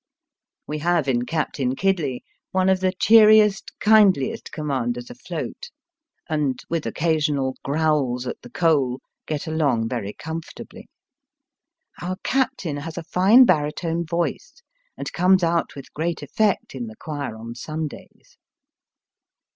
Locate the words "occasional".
6.87-7.55